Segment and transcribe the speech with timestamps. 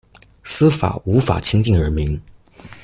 [0.43, 2.19] 司法無法親近人民